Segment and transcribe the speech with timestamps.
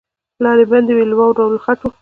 [0.43, 1.87] لاري بندي وې له واورو او له خټو